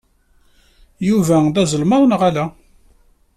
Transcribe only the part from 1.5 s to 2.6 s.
d azelmaḍ, neɣ ala?